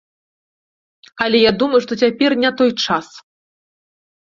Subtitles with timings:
[1.25, 3.07] Але я думаю, што цяпер не той час.